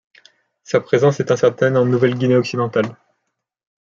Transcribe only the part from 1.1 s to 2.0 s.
est incertaine en